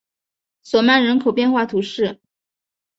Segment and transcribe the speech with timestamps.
[0.63, 2.19] 索曼人口变化图示